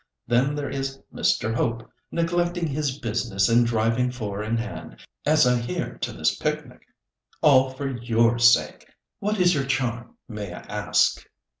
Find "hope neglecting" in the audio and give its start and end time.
1.53-2.65